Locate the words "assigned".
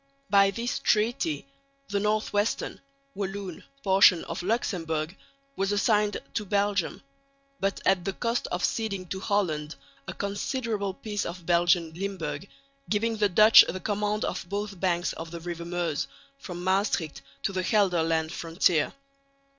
5.71-6.17